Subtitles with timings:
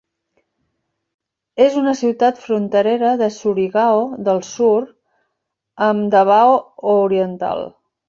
[1.65, 4.81] És una ciutat fronterera de Surigao del Sur
[5.93, 6.61] amb Davao
[7.01, 7.69] Oriental.